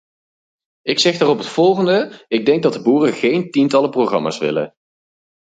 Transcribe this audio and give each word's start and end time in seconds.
Ik 0.81 0.99
zeg 0.99 1.17
daarop 1.17 1.37
het 1.37 1.47
volgende: 1.47 2.25
ik 2.27 2.45
denk 2.45 2.63
dat 2.63 2.73
de 2.73 2.81
boeren 2.81 3.13
geen 3.13 3.51
tientallen 3.51 3.89
programma's 3.89 4.37
willen. 4.37 4.73